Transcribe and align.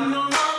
Constitution. 0.00 0.49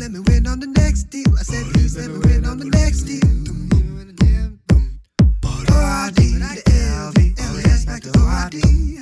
let 0.00 0.12
me 0.12 0.20
win 0.20 0.46
on 0.46 0.58
the 0.58 0.66
next 0.66 1.10
deal. 1.10 1.28
I 1.38 1.42
said, 1.42 1.66
please 1.74 1.94
let 1.94 2.08
me 2.08 2.18
win 2.20 2.46
on 2.46 2.58
the 2.58 2.64
next 2.64 3.02
deal. 3.02 3.20
OID, 5.42 6.16
to 6.16 6.62
LV, 6.64 7.86
back 7.86 8.02
to 8.02 8.10
OID. 8.10 8.99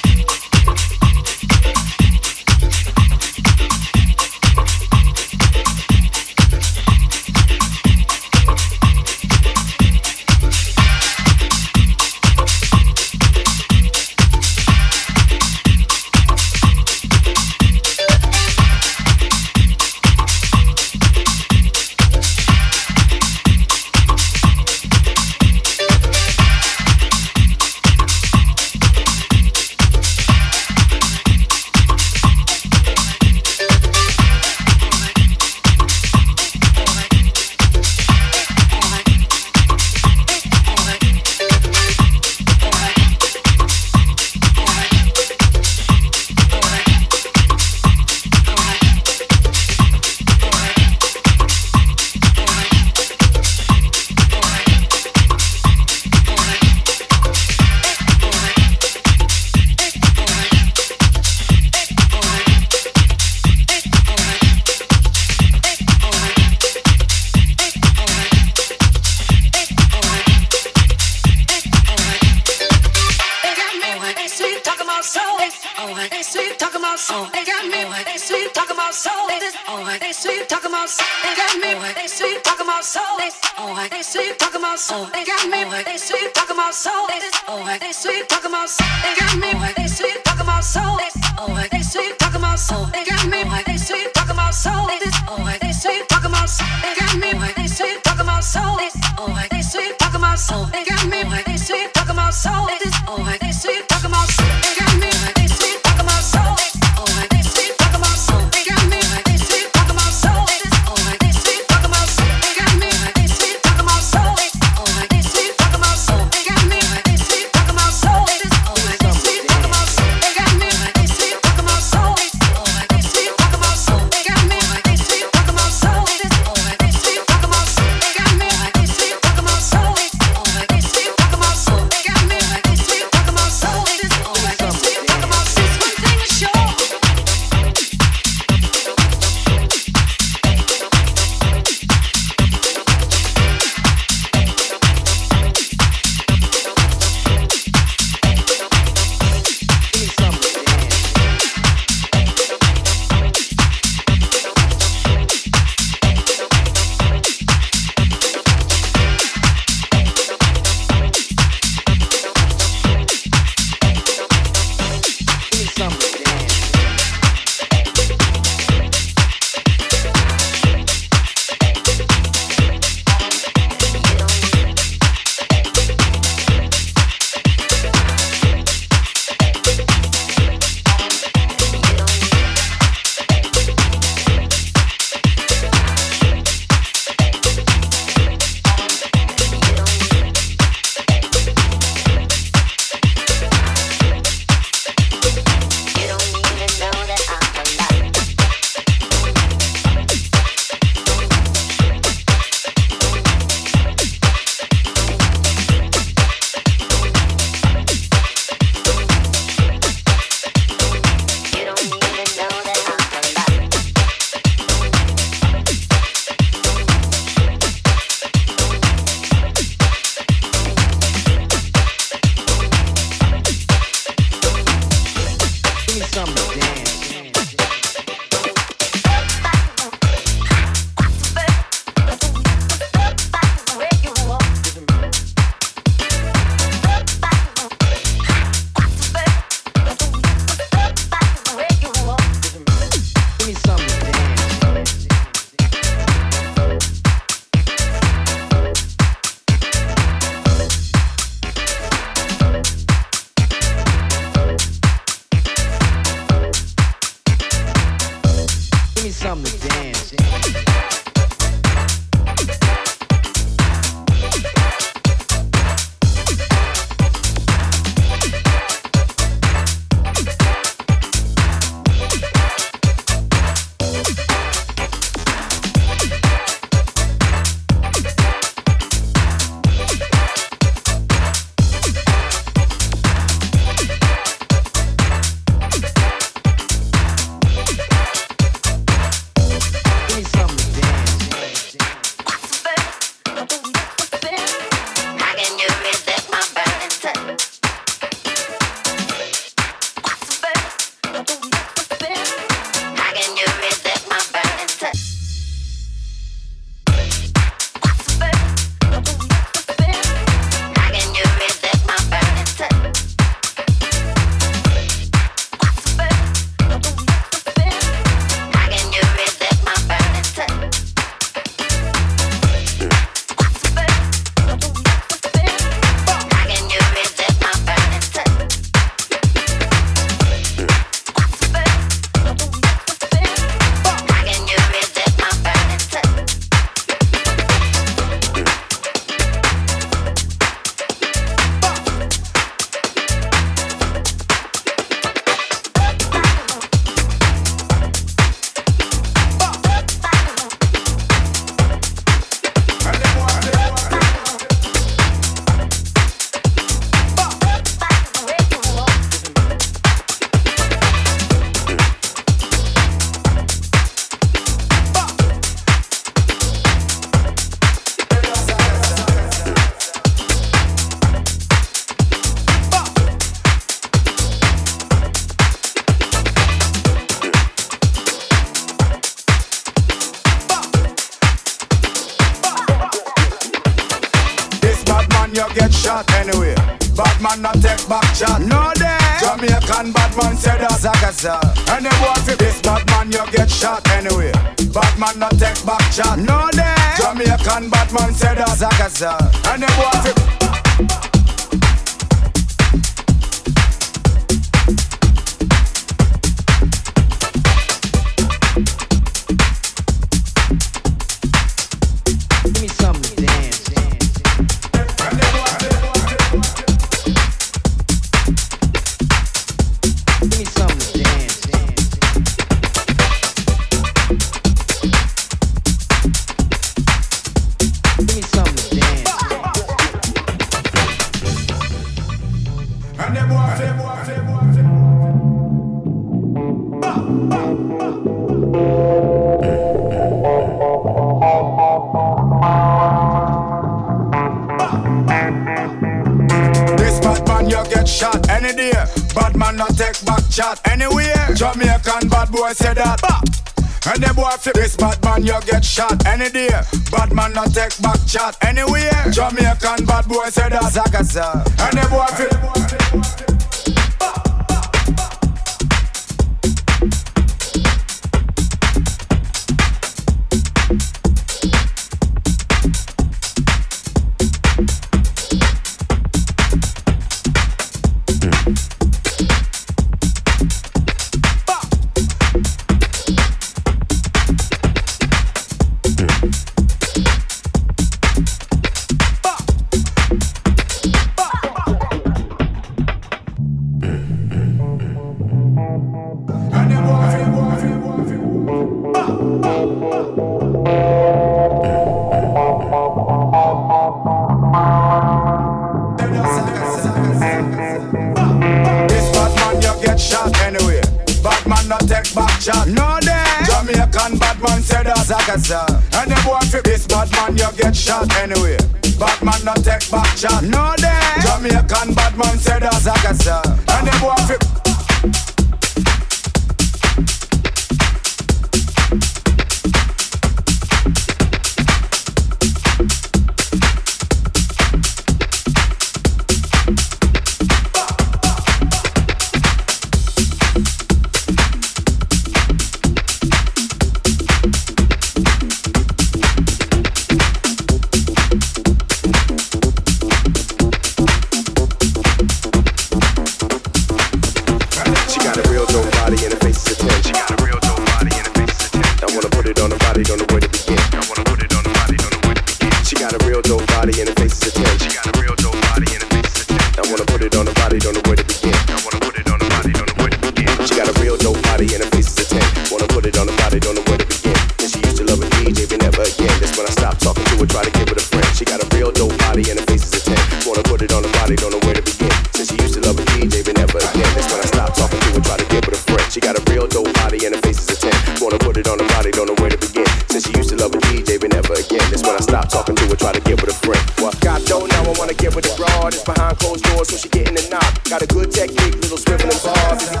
where 581.66 581.74
to 581.74 581.82
begin. 581.82 582.14
Since 582.30 582.54
she 582.54 582.56
used 582.62 582.74
to 582.78 582.80
love 582.86 582.96
a 582.96 583.04
DJ, 583.18 583.42
but 583.42 583.58
never 583.58 583.82
again. 583.82 584.06
That's 584.14 584.30
when 584.30 584.40
I 584.40 584.46
stopped 584.46 584.78
talking 584.78 585.00
to 585.02 585.10
her, 585.18 585.22
try 585.26 585.36
to 585.36 585.46
get 585.50 585.66
with 585.66 585.74
a 585.74 585.82
friend. 585.90 586.06
She 586.08 586.20
got 586.22 586.38
a 586.38 586.42
real 586.46 586.70
dope 586.70 586.94
body 587.02 587.26
and 587.26 587.34
her 587.34 587.42
face 587.42 587.58
is 587.58 587.74
a 587.74 587.76
10. 587.90 588.22
Wanna 588.22 588.38
put 588.38 588.56
it 588.56 588.70
on 588.70 588.78
her 588.78 588.88
body, 588.94 589.10
don't 589.10 589.26
know 589.26 589.38
where 589.42 589.50
to 589.50 589.58
begin. 589.58 589.90
Since 590.06 590.30
she 590.30 590.32
used 590.38 590.50
to 590.54 590.56
love 590.56 590.72
a 590.72 590.78
DJ, 590.86 591.18
but 591.18 591.34
never 591.34 591.58
again. 591.58 591.82
That's 591.90 592.06
when 592.06 592.14
I 592.14 592.22
stopped 592.22 592.54
talking 592.54 592.78
to 592.78 592.84
her, 592.86 592.96
try 592.96 593.12
to 593.12 593.20
get 593.20 593.42
with 593.42 593.50
a 593.50 593.58
friend. 593.66 593.82
What 593.98 594.14
well, 594.14 594.16
God, 594.22 594.40
though, 594.46 594.64
now 594.64 594.82
I 594.86 594.94
wanna 594.94 595.18
get 595.18 595.34
with 595.34 595.50
a 595.50 595.54
broad. 595.58 595.92
It's 595.92 596.06
behind 596.06 596.38
closed 596.38 596.62
doors, 596.70 596.88
so 596.88 596.96
she 596.96 597.10
getting 597.10 597.34
a 597.34 597.44
knock. 597.50 597.82
Got 597.90 598.02
a 598.02 598.06
good 598.06 598.30
technique, 598.30 598.78
little 598.78 598.98
swiveling 599.02 599.40
bars. 599.42 599.82
If 599.82 599.90
you 599.92 600.00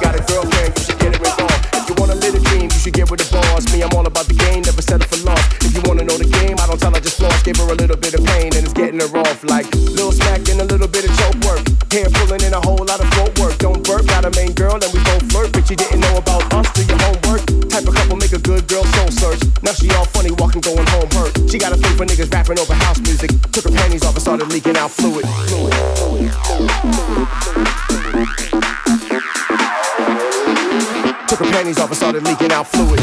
getting 8.96 9.14
her 9.14 9.20
off 9.20 9.44
like 9.44 9.66
little 9.74 10.12
smack 10.12 10.48
and 10.48 10.60
a 10.60 10.64
little 10.64 10.88
bit 10.88 11.04
of 11.04 11.12
choke 11.18 11.36
work. 11.44 11.62
Hair 11.92 12.08
pulling 12.12 12.42
and 12.42 12.54
a 12.54 12.60
whole 12.60 12.84
lot 12.84 13.00
of 13.00 13.08
throat 13.14 13.38
work. 13.38 13.58
Don't 13.58 13.82
burp, 13.84 14.06
got 14.06 14.24
a 14.24 14.30
main 14.36 14.52
girl 14.52 14.74
and 14.74 14.90
we 14.92 15.00
both 15.04 15.24
flirt, 15.32 15.52
but 15.52 15.68
you 15.70 15.76
didn't 15.76 16.00
know 16.00 16.16
about 16.16 16.42
us 16.54 16.68
through 16.70 16.86
your 16.86 16.98
homework. 17.04 17.42
Type 17.68 17.86
of 17.86 17.94
couple 17.94 18.16
make 18.16 18.32
a 18.32 18.38
good 18.38 18.66
girl 18.68 18.84
soul 18.84 19.10
search. 19.10 19.40
Now 19.62 19.72
she 19.72 19.90
all 19.90 20.04
funny 20.06 20.30
walking, 20.38 20.60
going 20.60 20.86
home 20.86 21.08
hurt. 21.12 21.32
She 21.50 21.58
got 21.58 21.72
a 21.72 21.76
thing 21.76 21.96
for 21.96 22.06
niggas 22.06 22.32
rapping 22.32 22.58
over 22.58 22.74
house 22.74 23.00
music. 23.00 23.30
Took 23.52 23.64
her 23.64 23.70
panties 23.70 24.04
off 24.04 24.14
and 24.14 24.22
started 24.22 24.48
leaking 24.48 24.76
out 24.76 24.90
fluid 24.90 25.24
Took 31.28 31.40
her 31.40 31.50
panties 31.50 31.78
off 31.78 31.88
and 31.88 31.96
started 31.96 32.22
leaking 32.24 32.52
out 32.52 32.66
fluid. 32.66 32.95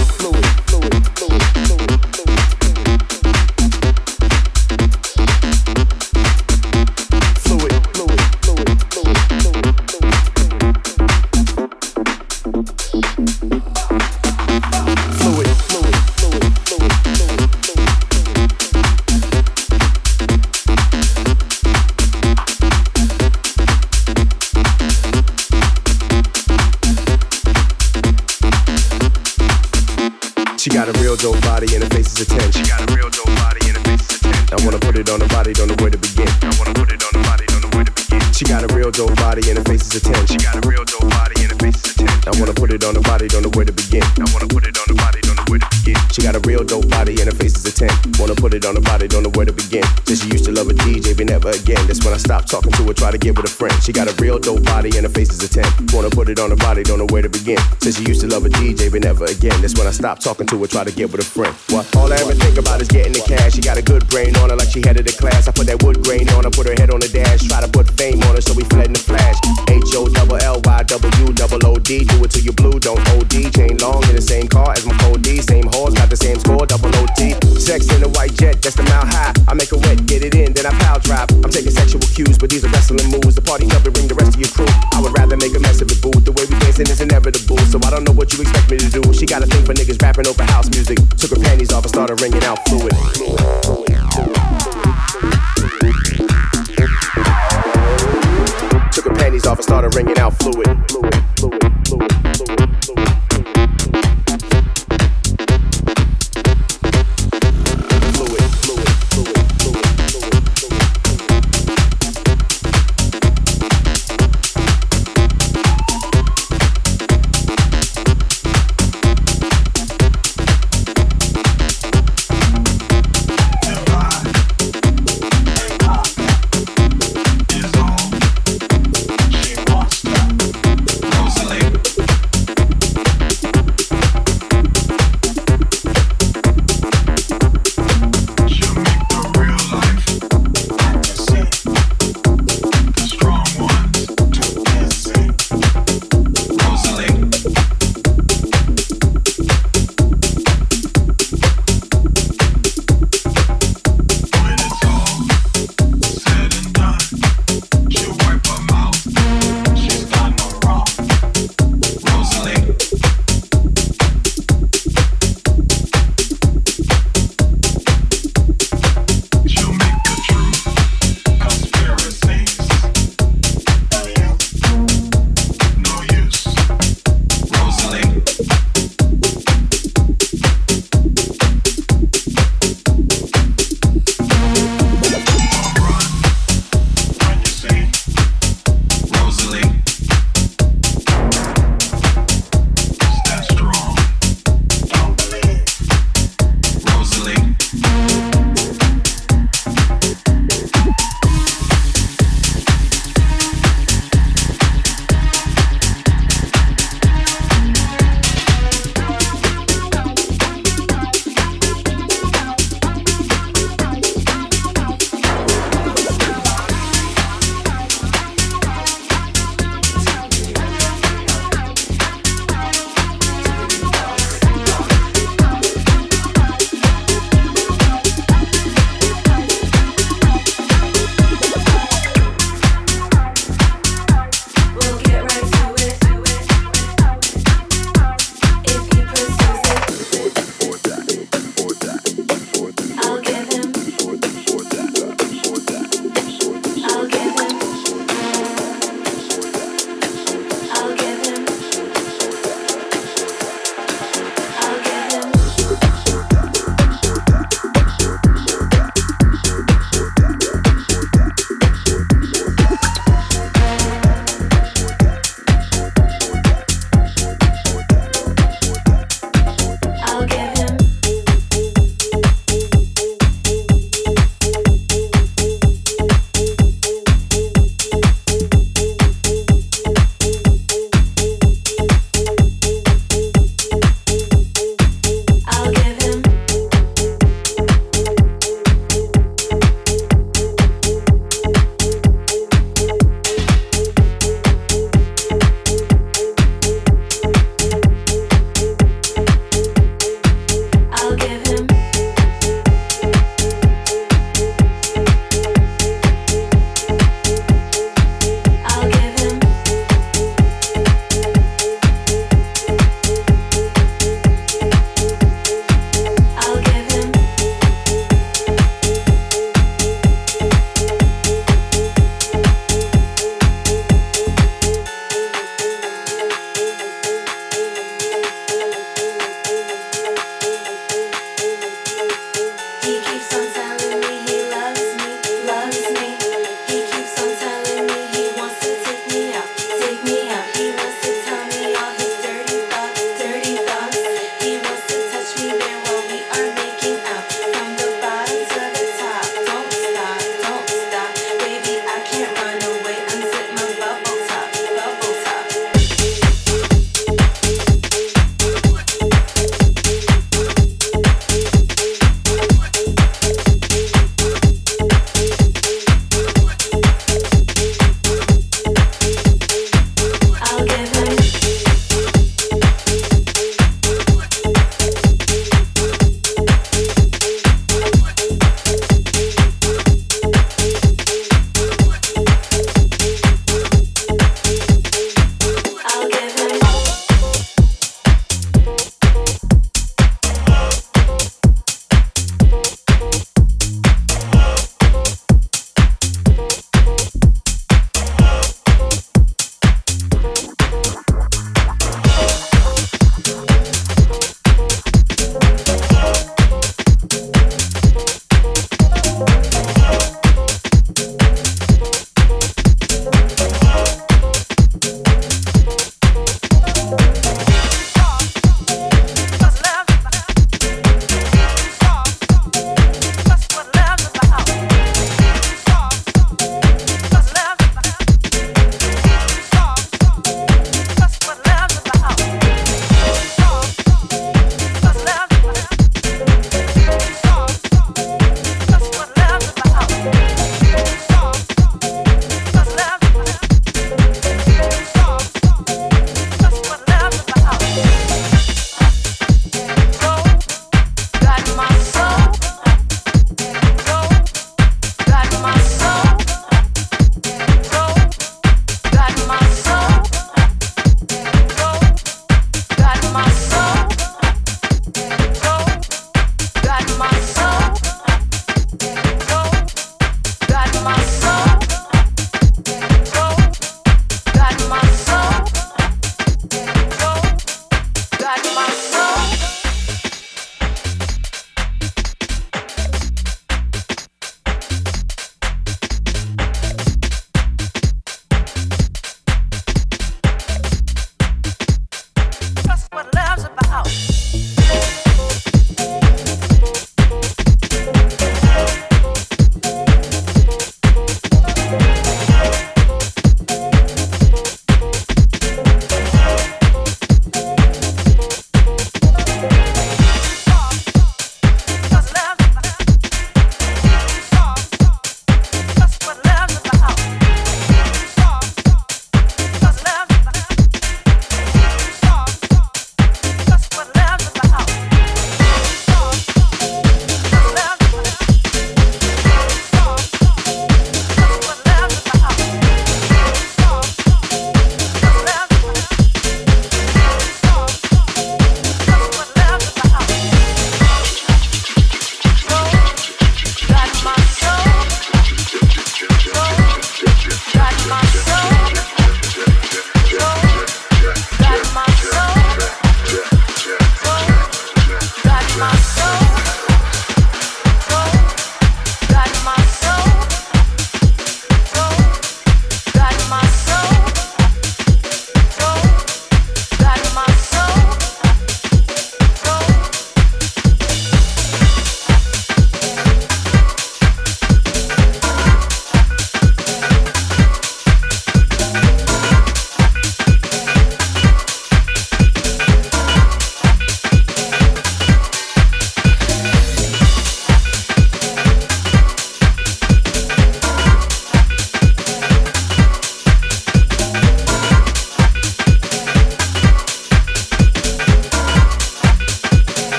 stop 60.22 60.38
talking 60.38 60.48
to 60.48 60.62
her, 60.62 60.68
try 60.68 60.84
to 60.84 60.92
get 60.92 61.12
with 61.12 61.22
a 61.22 61.24
friend. 61.24 61.43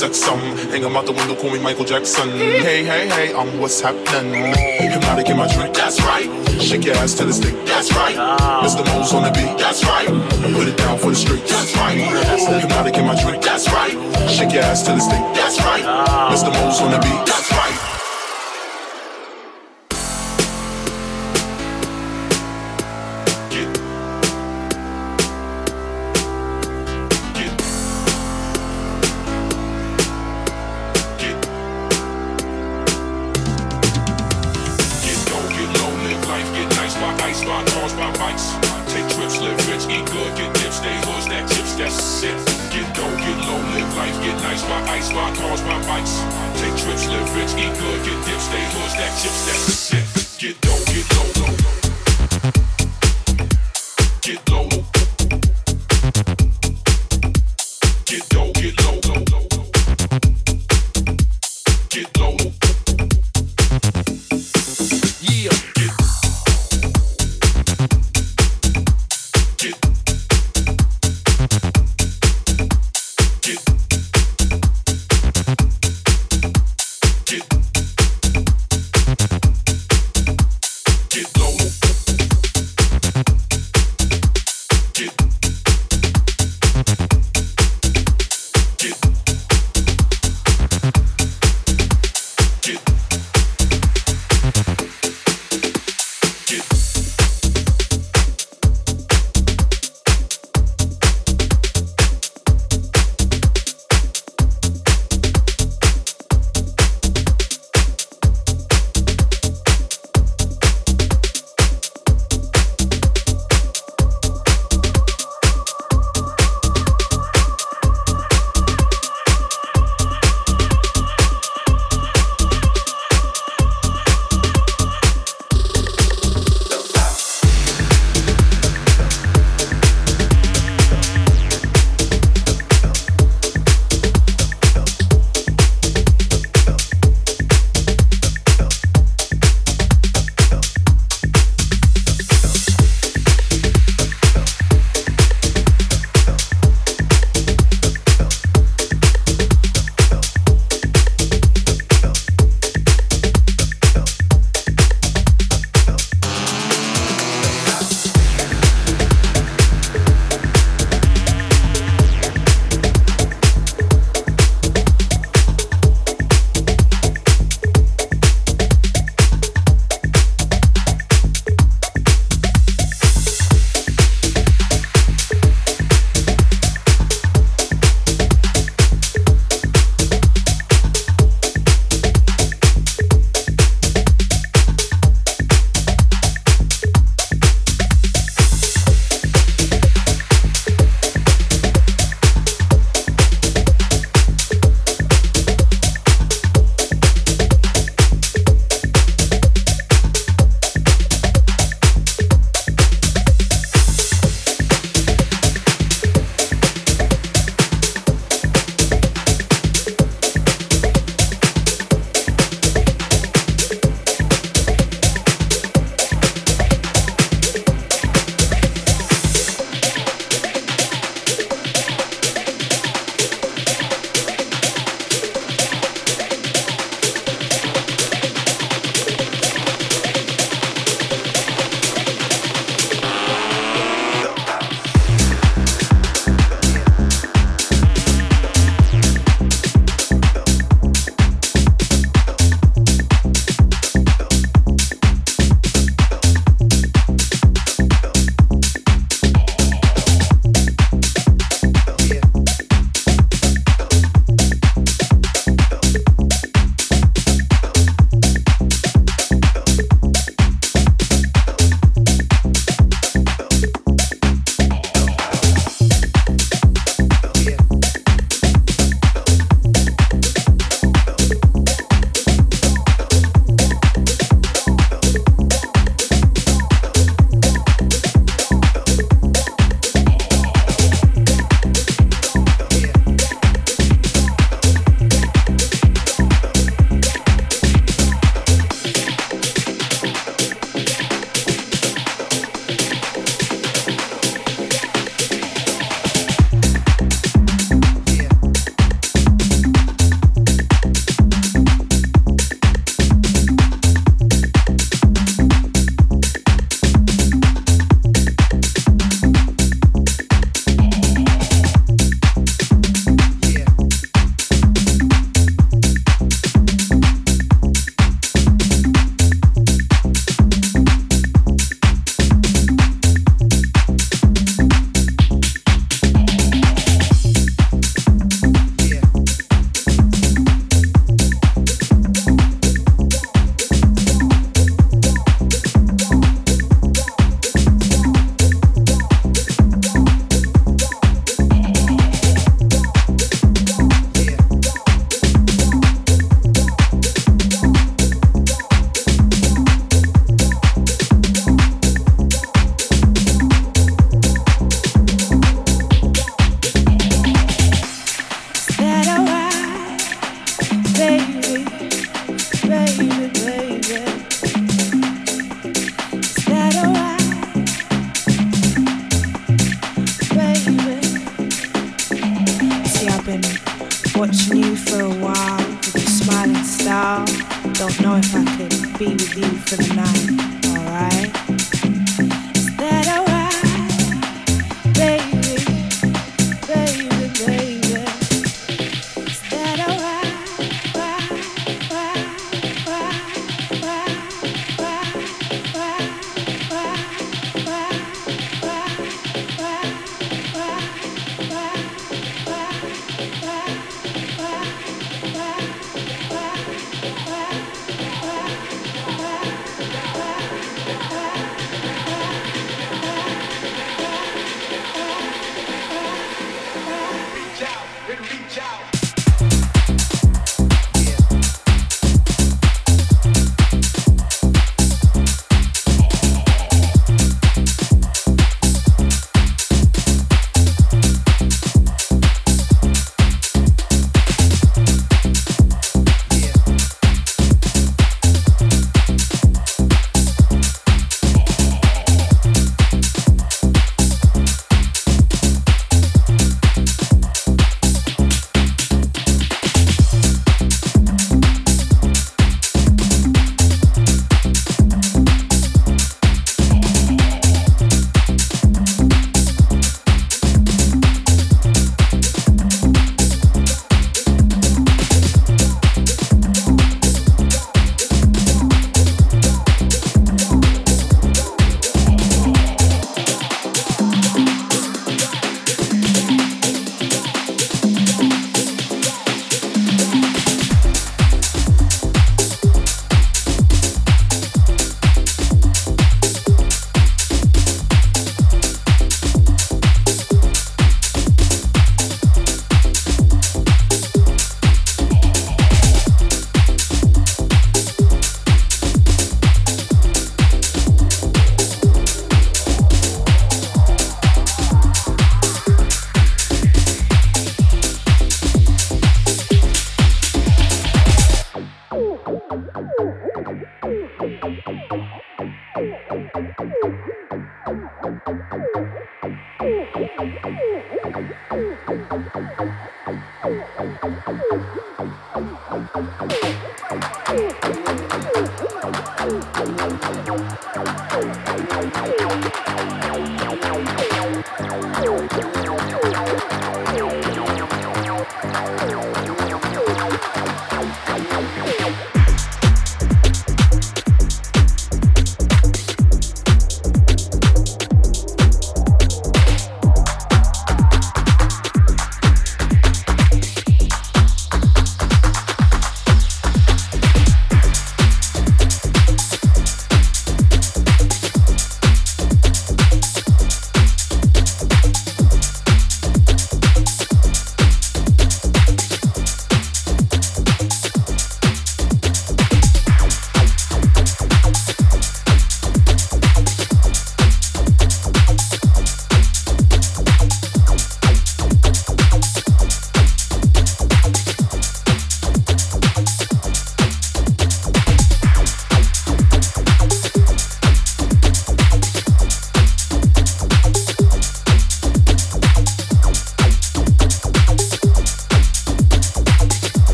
Sex 0.00 0.16
some. 0.16 0.40
Hang 0.72 0.82
him 0.82 0.96
out 0.96 1.04
the 1.04 1.12
window, 1.12 1.36
call 1.36 1.50
me 1.50 1.58
Michael 1.58 1.84
Jackson. 1.84 2.30
Hey, 2.30 2.82
hey, 2.84 3.06
hey, 3.06 3.34
I'm 3.34 3.60
what's 3.60 3.82
happening. 3.82 4.54
Hypnotic 4.80 5.28
in 5.28 5.36
my 5.36 5.46
drink, 5.52 5.74
that's 5.74 6.00
right. 6.00 6.24
Shake 6.58 6.86
your 6.86 6.96
ass 6.96 7.12
till 7.14 7.28
it's 7.28 7.38
thick, 7.38 7.54
that's 7.66 7.92
right. 7.92 8.16
Mr. 8.64 8.82
Mo's 8.86 9.12
on 9.12 9.24
the 9.24 9.32
beat, 9.36 9.58
that's 9.58 9.84
right. 9.84 10.08
Put 10.56 10.68
it 10.68 10.78
down 10.78 10.96
for 10.98 11.10
the 11.10 11.16
street, 11.16 11.44
that's 11.46 11.76
right. 11.76 11.98
Hypnotic 11.98 12.96
in 12.96 13.04
my 13.04 13.16
drink, 13.22 13.42
that's 13.42 13.68
right. 13.68 13.92
Shake 14.30 14.54
your 14.54 14.62
ass 14.62 14.82
till 14.86 14.96
it's 14.96 15.06
thick, 15.06 15.24
that's 15.34 15.60
right. 15.60 15.84
Mr. 16.32 16.48
Mo's 16.48 16.80
on 16.80 16.92
the 16.92 16.98
beat, 17.04 17.26
that's 17.26 17.50
right. 17.52 17.59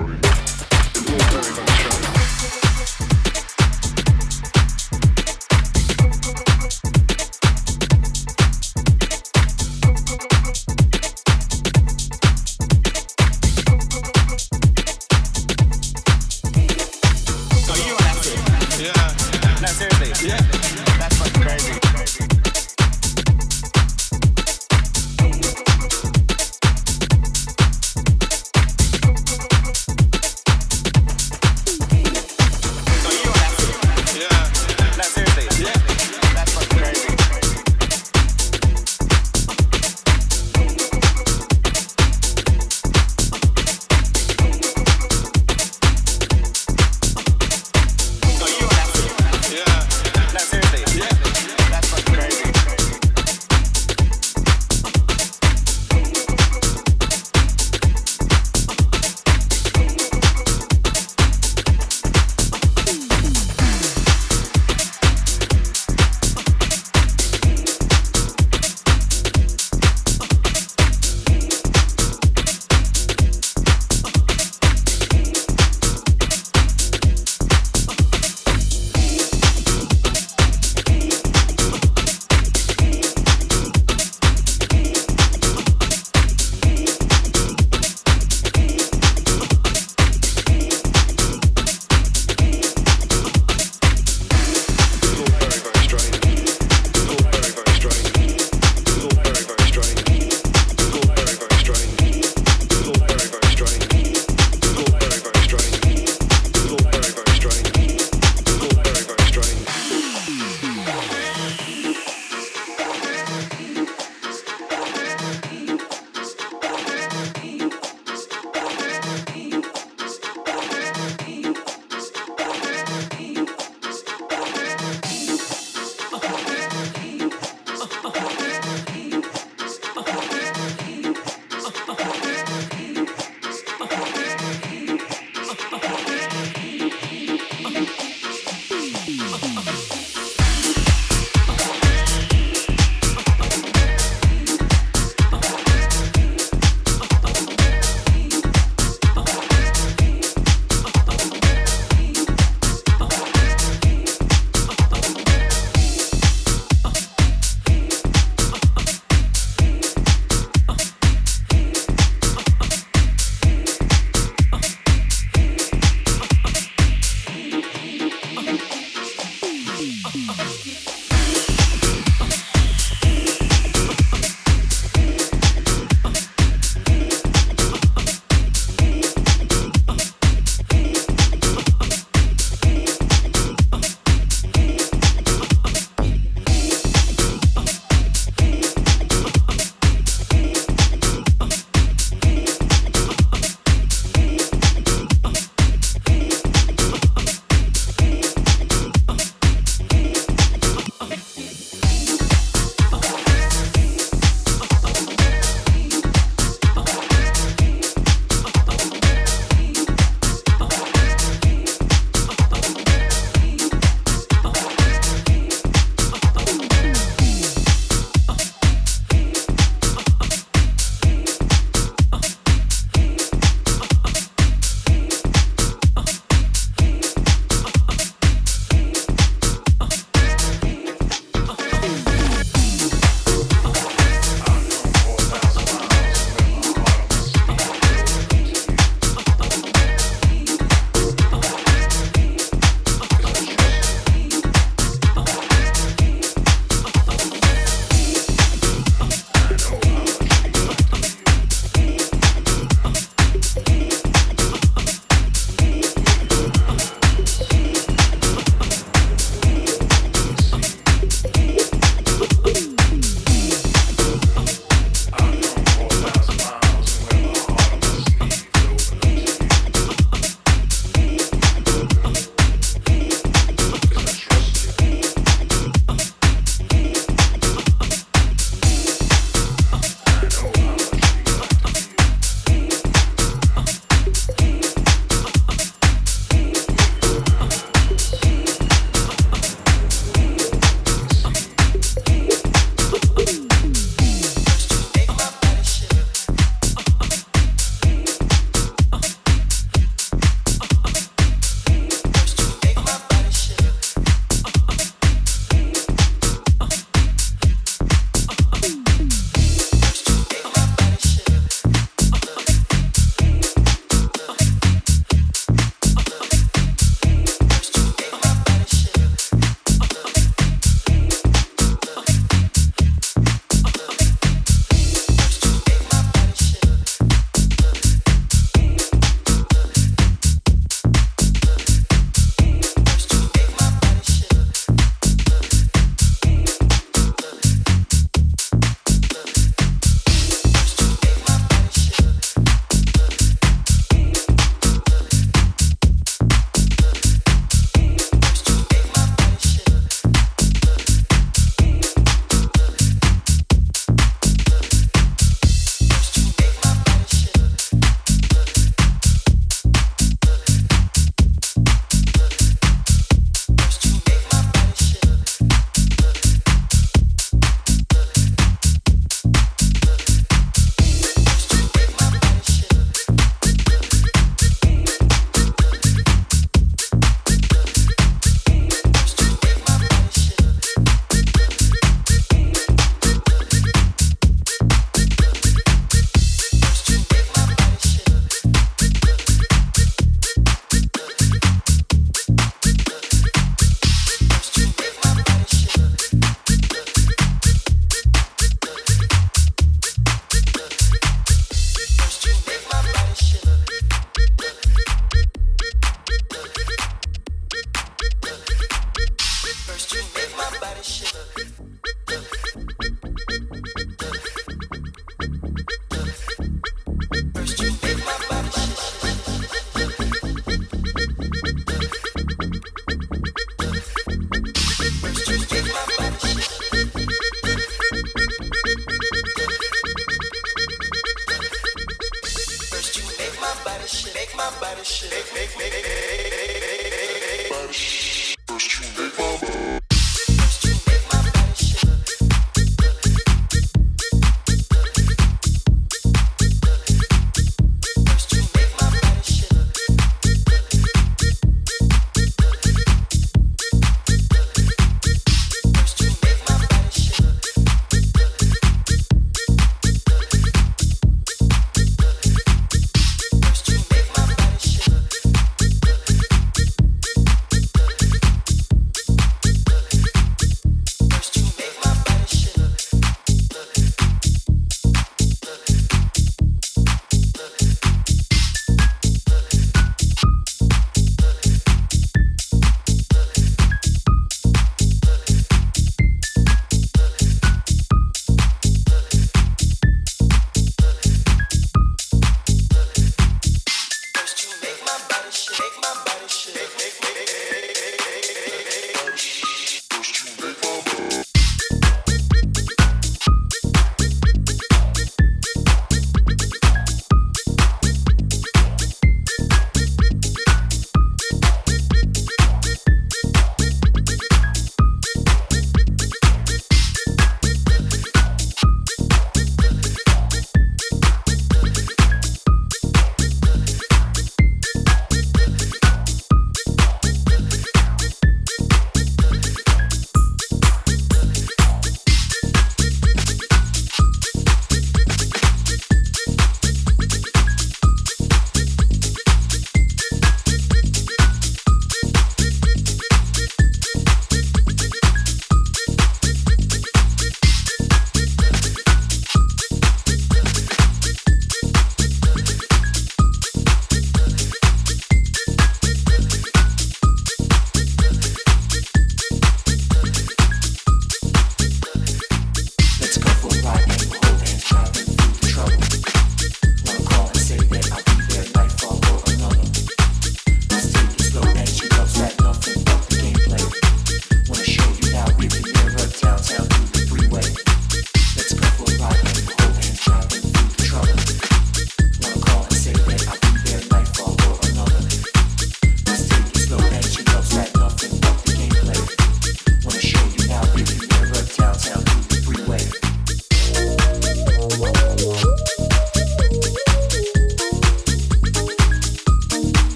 territory. 0.00 0.18
It's 0.94 1.10
all 1.10 1.18
very 1.18 1.54
much 1.56 1.99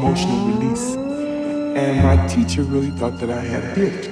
emotional 0.00 0.46
release. 0.46 0.96
And 1.76 2.02
my 2.02 2.26
teacher 2.26 2.62
really 2.62 2.90
thought 2.90 3.18
that 3.18 3.30
I 3.30 3.40
had 3.40 3.74
gift. 3.74 4.10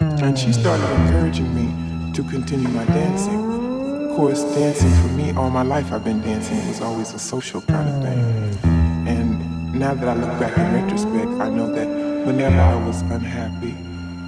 And 0.00 0.38
she 0.38 0.52
started 0.52 0.84
encouraging 1.02 1.54
me 1.54 2.12
to 2.12 2.22
continue 2.24 2.68
my 2.68 2.84
dancing. 2.86 4.10
Of 4.10 4.16
course, 4.16 4.42
dancing 4.54 4.90
for 5.02 5.08
me, 5.14 5.32
all 5.32 5.50
my 5.50 5.62
life 5.62 5.92
I've 5.92 6.04
been 6.04 6.20
dancing. 6.20 6.56
It 6.56 6.68
was 6.68 6.80
always 6.80 7.14
a 7.14 7.18
social 7.18 7.60
kind 7.62 7.88
of 7.88 8.02
thing. 8.02 8.68
And 9.06 9.74
now 9.74 9.94
that 9.94 10.08
I 10.08 10.14
look 10.14 10.38
back 10.40 10.56
in 10.58 10.82
retrospect, 10.82 11.30
I 11.40 11.48
know 11.48 11.72
that 11.72 11.88
whenever 12.26 12.60
I 12.60 12.74
was 12.86 13.02
unhappy 13.02 13.76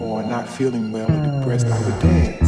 or 0.00 0.22
not 0.22 0.48
feeling 0.48 0.92
well 0.92 1.10
or 1.10 1.40
depressed, 1.40 1.66
I 1.66 1.78
would 1.84 1.98
dance. 2.00 2.45